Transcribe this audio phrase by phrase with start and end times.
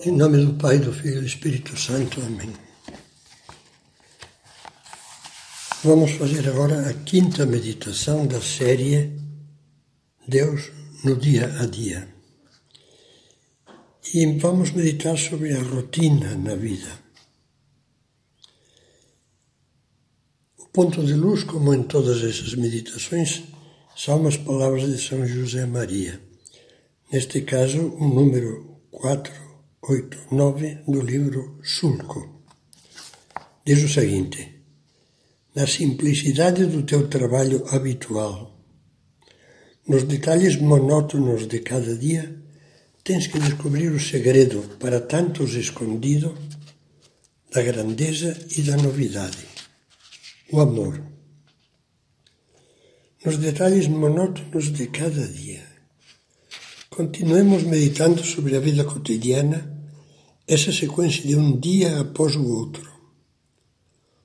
[0.00, 2.20] Em nome do Pai, do Filho e do Espírito Santo.
[2.20, 2.52] Amém.
[5.82, 9.18] Vamos fazer agora a quinta meditação da série
[10.26, 10.70] Deus
[11.02, 12.08] no dia a dia.
[14.14, 16.92] E vamos meditar sobre a rotina na vida.
[20.58, 23.42] O ponto de luz, como em todas essas meditações,
[23.96, 26.20] são as palavras de São José Maria.
[27.10, 29.47] Neste caso, o número 4
[29.90, 32.42] 8, 9 do livro Sulco.
[33.64, 34.60] Diz o seguinte:
[35.54, 38.34] Na simplicidade do teu trabalho habitual,
[39.88, 42.36] nos detalhes monótonos de cada dia,
[43.02, 46.36] tens que descobrir o segredo para tantos escondido
[47.50, 49.46] da grandeza e da novidade,
[50.52, 51.00] o amor.
[53.24, 55.66] Nos detalhes monótonos de cada dia.
[56.90, 59.77] Continuemos meditando sobre a vida cotidiana
[60.48, 62.90] essa sequência de um dia após o outro.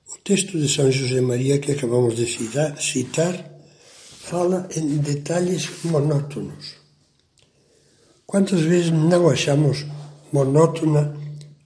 [0.08, 3.54] O texto de São José Maria que acabamos de citar
[4.20, 6.76] fala em detalhes monótonos.
[8.24, 9.84] Quantas vezes não achamos
[10.32, 11.14] monótona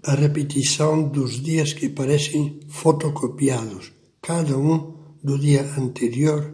[0.03, 4.92] a repetição dos dias que parecem fotocopiados, cada um
[5.23, 6.53] do dia anterior,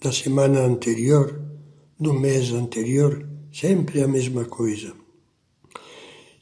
[0.00, 1.38] da semana anterior,
[2.00, 5.01] do mês anterior, sempre a mesma coisa.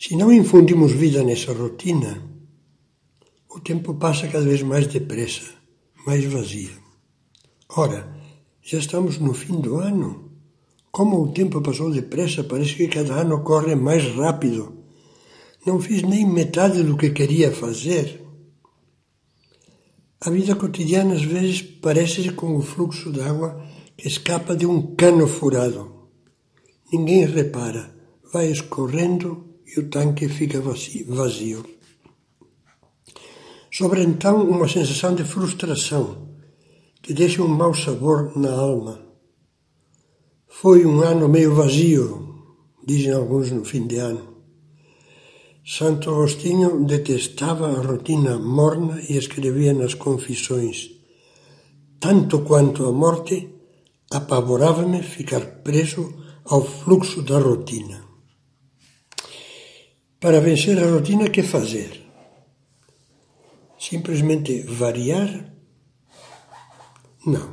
[0.02, 2.22] Se não infundimos vida nessa rotina,
[3.50, 5.52] o tempo passa cada vez mais depressa,
[6.06, 6.70] mais vazia.
[7.68, 8.10] Ora,
[8.62, 10.32] já estamos no fim do ano.
[10.90, 14.74] Como o tempo passou depressa, parece que cada ano corre mais rápido.
[15.66, 18.24] Não fiz nem metade do que queria fazer.
[20.18, 23.62] A vida cotidiana às vezes parece com o fluxo d'água
[23.98, 26.08] que escapa de um cano furado.
[26.90, 27.94] Ninguém repara,
[28.32, 31.64] vai escorrendo e o tanque fica vazio.
[33.72, 36.28] Sobra então uma sensação de frustração
[37.03, 39.00] que deixa um mau sabor na alma.
[40.48, 42.06] Foi um ano meio vazio,
[42.84, 44.31] dizem alguns no fim de ano.
[45.64, 50.91] Santo Agostinho detestava a rotina morna e escrevia nas Confissões:
[52.00, 53.48] Tanto quanto a morte,
[54.10, 56.12] apavorava-me ficar preso
[56.44, 58.00] ao fluxo da rotina.
[60.20, 61.98] Para vencer a rotina, que fazer?
[63.78, 65.50] Simplesmente variar?
[67.25, 67.48] Não.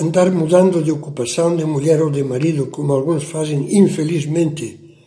[0.00, 4.98] Andar mudando de ocupação de mulher ou de marido, como alguns fazem infelizmente,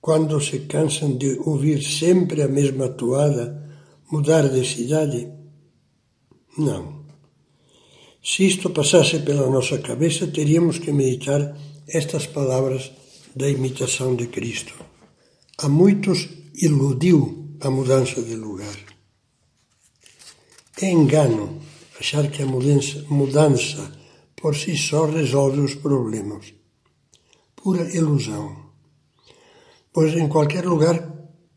[0.00, 3.44] quando se cansam de ouvir sempre a mesma toada,
[4.10, 5.32] mudar de cidade?
[6.58, 7.04] Não.
[8.20, 11.56] Se isto passasse pela nossa cabeça, teríamos que meditar
[11.86, 12.90] estas palavras
[13.36, 14.89] da imitação de Cristo.
[15.62, 18.78] A muitos iludiu a mudança de lugar.
[20.80, 21.60] É engano
[22.00, 23.92] achar que a mudança, mudança
[24.40, 26.54] por si só resolve os problemas.
[27.54, 28.46] Pura ilusão.
[29.92, 30.96] Pois em qualquer lugar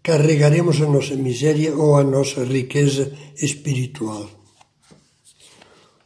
[0.04, 3.06] carregaremos a nossa miséria ou a nossa riqueza
[3.38, 4.30] espiritual.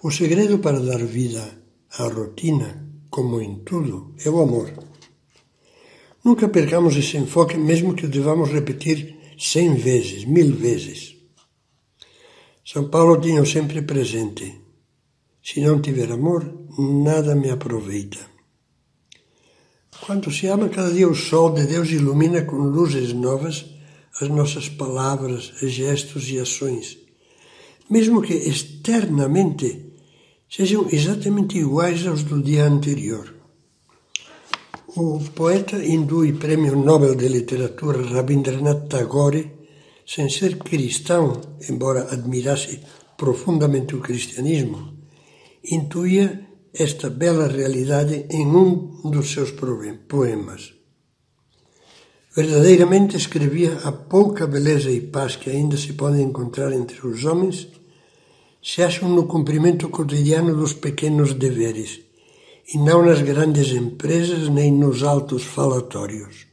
[0.04, 1.44] O segredo para dar vida
[1.98, 2.70] à rotina,
[3.10, 4.72] como em tudo, é o amor.
[6.28, 11.16] Nunca percamos esse enfoque, mesmo que o devamos repetir cem vezes, mil vezes.
[12.66, 14.54] São Paulo tinha sempre presente:
[15.42, 16.44] se não tiver amor,
[16.78, 18.18] nada me aproveita.
[20.02, 23.66] Quando se ama, cada dia o sol de Deus ilumina com luzes novas
[24.20, 26.98] as nossas palavras, gestos e ações,
[27.90, 29.94] mesmo que externamente
[30.50, 33.37] sejam exatamente iguais aos do dia anterior.
[34.96, 39.52] O poeta hindu e prêmio Nobel de Literatura Rabindranath Tagore,
[40.06, 42.80] sem ser cristão, embora admirasse
[43.18, 44.94] profundamente o cristianismo,
[45.62, 50.74] intuía esta bela realidade em um dos seus poemas.
[52.34, 57.68] Verdadeiramente escrevia a pouca beleza e paz que ainda se pode encontrar entre os homens
[58.64, 62.07] se acham no cumprimento cotidiano dos pequenos deveres
[62.74, 66.48] e não nas grandes empresas nem nos altos falatórios.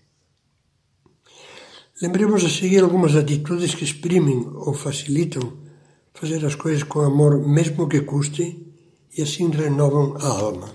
[2.00, 5.64] Lembremos a seguir algumas atitudes que exprimem ou facilitam
[6.12, 8.64] fazer as coisas com amor, mesmo que custe,
[9.16, 10.74] e assim renovam a alma.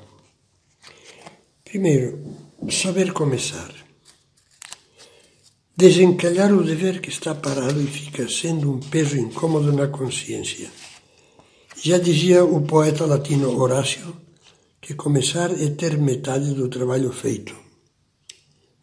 [1.64, 2.20] Primeiro,
[2.70, 3.74] saber começar.
[5.76, 10.70] Desencalhar o dever que está parado e fica sendo um peso incômodo na consciência.
[11.82, 14.14] Já dizia o poeta latino Horácio
[14.82, 17.56] que começar é ter metade do trabalho feito.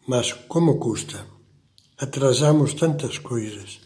[0.07, 1.37] Mas como custa?
[1.97, 3.79] atrasamos tantas coisas.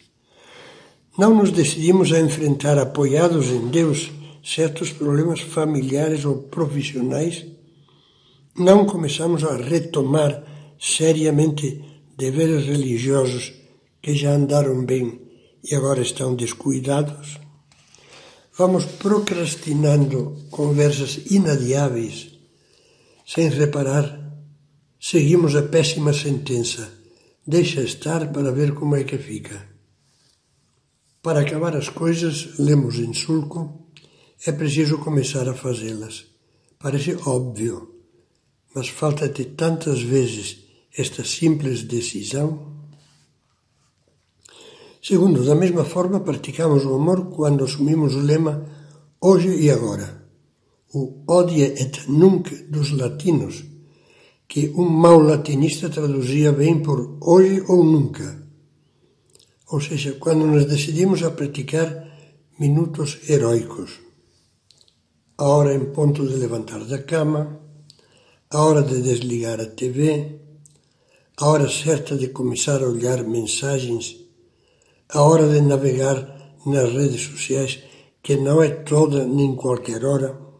[1.18, 4.12] Não nos decidimos a enfrentar, apoiados em Deus,
[4.44, 7.46] certos problemas familiares ou profissionais.
[8.58, 10.44] Não começamos a retomar
[10.80, 11.84] seriamente
[12.18, 13.54] deveres religiosos
[14.02, 15.22] que já andaram bem
[15.64, 17.40] e agora estão descuidados.
[18.62, 20.20] Vamos procrastinando
[20.52, 22.18] conversas inadiáveis,
[23.26, 24.08] sem reparar.
[25.00, 26.84] Seguimos a péssima sentença
[27.46, 29.68] Deixa estar para ver como é que fica.
[31.24, 33.88] Para acabar as coisas, lemos em sulco,
[34.46, 36.28] é preciso começar a fazê-las.
[36.78, 37.78] Parece óbvio,
[38.76, 40.60] mas falta-te tantas vezes
[40.96, 42.71] esta simples decisão.
[45.02, 48.64] Segundo, da mesma forma, praticamos o amor quando assumimos o lema
[49.20, 50.22] hoje e agora.
[50.94, 53.72] O odie et nunc dos latinos
[54.48, 58.46] que um mau latinista traduzia bem por hoje ou nunca.
[59.72, 61.88] Ou seja, quando nos decidimos a praticar
[62.60, 64.02] minutos heróicos.
[65.38, 67.60] A hora em ponto de levantar da cama,
[68.52, 70.40] a hora de desligar a TV,
[71.38, 74.21] a hora certa de começar a olhar mensagens,
[75.14, 76.18] a hora de navegar
[76.66, 77.80] nas redes sociais,
[78.24, 80.52] que não é toda nem qualquer hora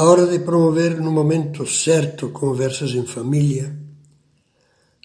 [0.00, 3.76] a hora de promover no momento certo conversas em família,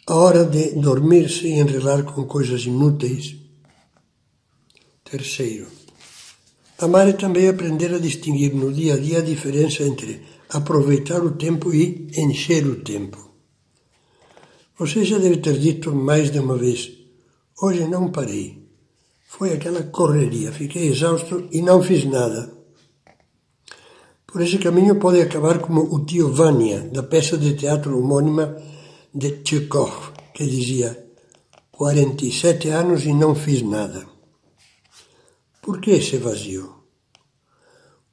[0.08, 3.36] a hora de dormir-se e enrelar com coisas inúteis.
[5.04, 5.68] Terceiro,
[6.80, 11.32] amar é também aprender a distinguir no dia a dia a diferença entre aproveitar o
[11.32, 13.32] tempo e encher o tempo.
[14.80, 16.92] Você já deve ter dito mais de uma vez:
[17.62, 18.66] hoje não parei.
[19.28, 22.52] Foi aquela correria, fiquei exausto e não fiz nada.
[24.26, 28.56] Por esse caminho pode acabar como o tio Vânia, da peça de teatro homônima
[29.14, 31.06] de Tchekhov, que dizia
[31.72, 34.06] 47 anos e não fiz nada.
[35.62, 36.76] Por que esse vazio?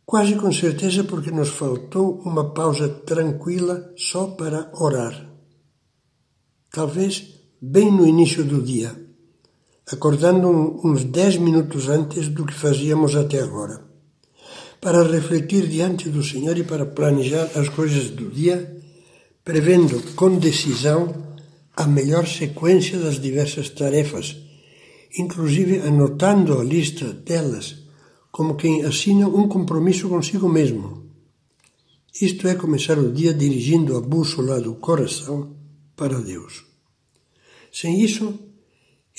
[0.05, 5.29] Quase com certeza porque nos faltou uma pausa tranquila só para orar.
[6.71, 8.94] Talvez bem no início do dia,
[9.90, 10.49] acordando
[10.84, 13.93] uns dez minutos antes do que fazíamos até agora
[14.82, 18.76] para refletir diante do Senhor e para planejar as coisas do dia,
[19.44, 21.38] prevendo com decisão
[21.76, 24.37] a melhor sequência das diversas tarefas,
[25.17, 27.76] inclusive anotando a lista delas,
[28.32, 31.08] como quem assina um compromisso consigo mesmo.
[32.20, 35.55] Isto é começar o dia dirigindo a bússola do coração
[35.94, 36.64] para Deus.
[37.73, 38.37] Sem isso,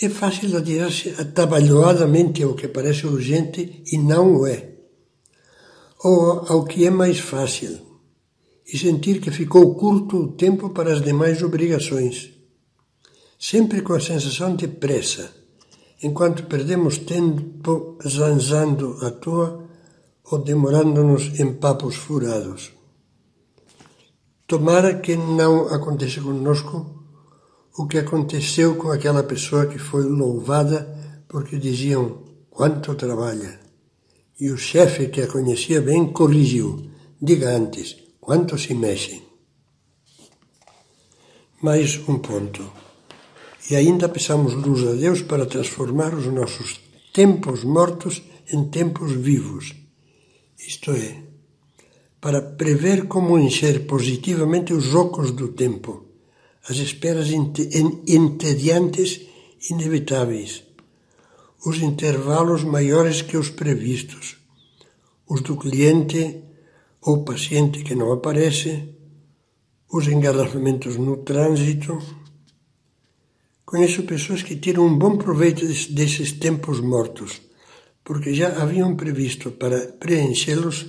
[0.01, 4.73] é fácil adiar-se atabalhoadamente ao que parece urgente e não o é
[6.03, 7.79] ou ao que é mais fácil
[8.67, 12.31] e sentir que ficou curto o tempo para as demais obrigações,
[13.39, 15.31] sempre com a sensação de pressa,
[16.01, 19.69] enquanto perdemos tempo zanzando à toa
[20.25, 22.73] ou demorando-nos em papos furados.
[24.47, 27.02] Tomara que não aconteça conosco
[27.77, 33.59] o que aconteceu com aquela pessoa que foi louvada porque diziam quanto trabalha.
[34.39, 36.91] E o chefe, que a conhecia bem, corrigiu:
[37.21, 39.23] diga antes, quanto se mexem?
[41.61, 42.71] Mais um ponto.
[43.69, 46.79] E ainda peçamos luz a Deus para transformar os nossos
[47.13, 49.73] tempos mortos em tempos vivos.
[50.59, 51.23] Isto é,
[52.19, 56.12] para prever como encher positivamente os ocos do tempo,
[56.69, 59.21] as esperas entediantes
[59.69, 60.63] inevitáveis.
[61.65, 64.37] Os intervalos maiores que os previstos,
[65.27, 66.41] os do cliente
[67.01, 68.89] ou paciente que não aparece,
[69.91, 71.99] os engarrafamentos no trânsito.
[73.65, 77.41] Conheço pessoas que tiram um bom proveito desses tempos mortos,
[78.03, 80.87] porque já haviam previsto para preenchê-los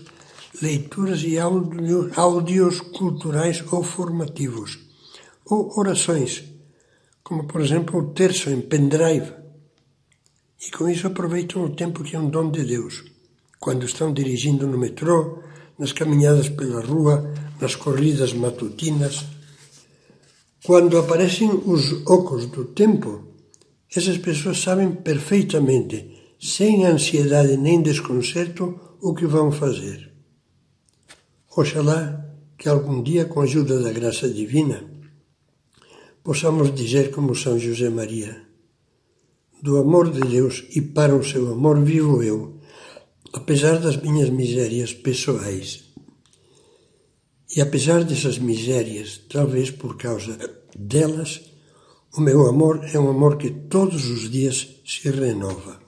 [0.63, 4.84] leituras e áudios culturais ou formativos,
[5.45, 6.45] ou orações,
[7.23, 9.45] como por exemplo o terço em pendrive
[10.67, 13.05] e com isso aproveitam o tempo que é um dom de Deus.
[13.61, 15.43] Quando estão dirigindo no metrô,
[15.79, 19.27] nas caminhadas pela rua, nas corridas matutinas.
[20.65, 23.25] Quando aparecem os ocos do tempo,
[23.95, 30.13] essas pessoas sabem perfeitamente, sem ansiedade nem desconcerto, o que vão fazer.
[31.55, 32.25] Oxalá
[32.57, 34.83] que algum dia, com a ajuda da graça divina,
[36.25, 38.43] possamos dizer como São José Maria:
[39.63, 42.59] do amor de Deus e para o seu amor vivo eu,
[43.33, 45.85] apesar das minhas misérias pessoais.
[47.57, 50.37] E apesar dessas misérias, talvez por causa
[50.77, 51.55] delas,
[52.17, 55.84] O meu amor é um amor que todos os dias se renova.